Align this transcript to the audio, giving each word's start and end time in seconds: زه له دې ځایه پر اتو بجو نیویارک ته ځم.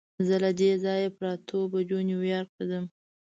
زه 0.27 0.35
له 0.43 0.51
دې 0.59 0.71
ځایه 0.83 1.09
پر 1.17 1.25
اتو 1.33 1.59
بجو 1.71 1.99
نیویارک 2.09 2.49
ته 2.57 2.63
ځم. 2.69 2.85